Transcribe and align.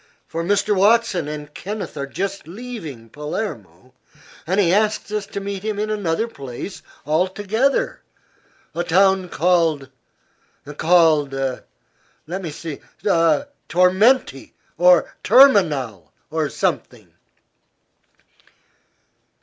For 0.27 0.43
Mr. 0.43 0.75
Watson 0.75 1.27
and 1.27 1.53
Kenneth 1.53 1.95
are 1.95 2.07
just 2.07 2.47
leaving 2.47 3.07
Palermo, 3.09 3.93
and 4.47 4.59
he 4.59 4.73
asks 4.73 5.11
us 5.11 5.27
to 5.27 5.39
meet 5.39 5.61
him 5.61 5.77
in 5.77 5.91
another 5.91 6.27
place 6.27 6.81
altogether, 7.05 8.01
a 8.73 8.83
town 8.83 9.29
called 9.29 9.91
called 10.77 11.33
let 12.25 12.41
me 12.41 12.49
see; 12.49 12.79
Tormenti, 13.05 14.53
or 14.75 15.13
Terminal, 15.21 16.11
or 16.31 16.49
something." 16.49 17.13